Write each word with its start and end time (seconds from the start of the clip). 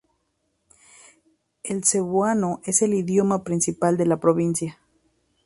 El 1.61 1.83
cebuano 1.83 2.59
es 2.65 2.81
el 2.81 2.95
idioma 2.95 3.43
principal 3.43 3.97
de 3.97 4.07
la 4.07 4.17
provincia. 4.17 4.79